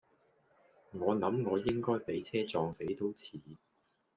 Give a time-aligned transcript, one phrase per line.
[0.93, 3.37] 我諗我應該俾車撞死都似